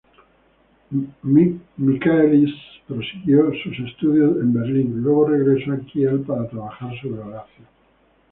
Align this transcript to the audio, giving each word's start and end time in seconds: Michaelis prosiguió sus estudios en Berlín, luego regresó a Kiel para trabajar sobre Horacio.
Michaelis 1.79 2.55
prosiguió 2.87 3.51
sus 3.63 3.77
estudios 3.87 4.37
en 4.41 4.51
Berlín, 4.51 4.93
luego 5.03 5.27
regresó 5.27 5.73
a 5.73 5.77
Kiel 5.77 6.21
para 6.21 6.49
trabajar 6.49 6.99
sobre 6.99 7.19
Horacio. 7.21 7.65